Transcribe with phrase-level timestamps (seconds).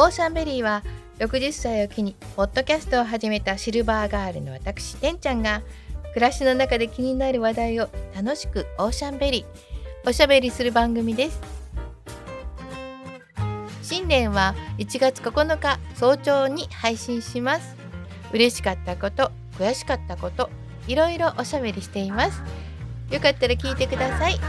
[0.00, 0.82] オーシャンベリーは
[1.18, 5.60] 60歳を機にポッドキャストを始めたシルバーガールの私てんちゃんが
[6.14, 10.08] 暮らしの中で気になる話題を楽しくオーシャンベリー。
[10.08, 11.38] おしゃべりする番組です。
[13.82, 17.76] 新年は1月9日早朝に配信します。
[18.32, 20.48] 嬉しかったこと悔しかったこと
[20.88, 22.40] いろいろおしゃべりしています。
[23.10, 24.40] よかったら聞いてください。